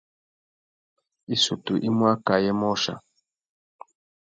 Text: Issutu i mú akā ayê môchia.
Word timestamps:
Issutu 1.37 1.73
i 1.89 1.95
mú 1.97 2.03
akā 2.13 2.35
ayê 2.39 2.51
môchia. 2.63 2.95